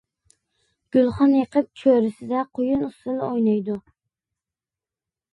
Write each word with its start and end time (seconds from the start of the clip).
گۈلخان 0.95 1.33
يېقىپ، 1.39 1.67
چۆرىسىدە 1.81 2.41
قويۇن 2.59 2.85
ئۇسۇلى 2.87 3.27
ئوينايدۇ. 3.27 3.75